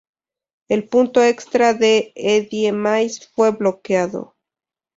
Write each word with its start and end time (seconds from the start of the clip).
El 0.67 0.87
punto 0.89 1.21
extra 1.23 1.75
de 1.75 2.11
Eddie 2.15 2.71
Mays 2.71 3.27
fue 3.35 3.51
bloqueado. 3.51 4.35